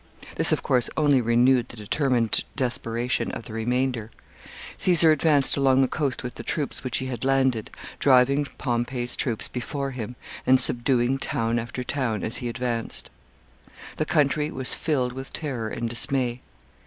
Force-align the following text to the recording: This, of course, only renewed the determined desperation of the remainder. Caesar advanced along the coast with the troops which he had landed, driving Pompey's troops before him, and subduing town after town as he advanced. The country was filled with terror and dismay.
This, 0.35 0.51
of 0.51 0.63
course, 0.63 0.89
only 0.97 1.21
renewed 1.21 1.69
the 1.69 1.77
determined 1.77 2.43
desperation 2.55 3.29
of 3.33 3.43
the 3.43 3.53
remainder. 3.53 4.09
Caesar 4.77 5.11
advanced 5.11 5.57
along 5.57 5.83
the 5.83 5.87
coast 5.87 6.23
with 6.23 6.33
the 6.33 6.41
troops 6.43 6.83
which 6.83 6.97
he 6.97 7.05
had 7.05 7.23
landed, 7.23 7.69
driving 7.99 8.45
Pompey's 8.57 9.15
troops 9.15 9.47
before 9.47 9.91
him, 9.91 10.15
and 10.43 10.59
subduing 10.59 11.19
town 11.19 11.59
after 11.59 11.83
town 11.83 12.23
as 12.23 12.37
he 12.37 12.49
advanced. 12.49 13.11
The 13.97 14.05
country 14.05 14.49
was 14.49 14.73
filled 14.73 15.13
with 15.13 15.31
terror 15.33 15.67
and 15.69 15.87
dismay. 15.87 16.41